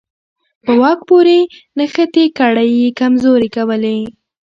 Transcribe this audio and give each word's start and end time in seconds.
په 0.65 0.71
واک 0.81 0.99
پورې 1.09 1.37
نښتې 1.77 2.25
کړۍ 2.39 2.69
یې 2.81 2.89
کمزورې 2.99 3.49
کولې. 3.55 3.97